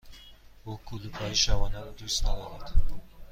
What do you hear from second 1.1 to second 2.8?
های شبانه را دوست ندارد.